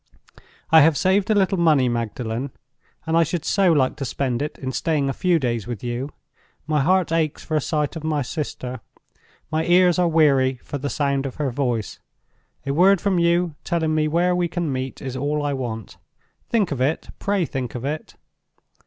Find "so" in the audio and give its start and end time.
3.45-3.71